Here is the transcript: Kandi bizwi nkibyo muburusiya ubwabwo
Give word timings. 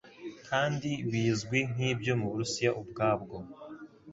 Kandi 0.47 0.89
bizwi 1.11 1.59
nkibyo 1.73 2.13
muburusiya 2.19 2.69
ubwabwo 2.81 3.35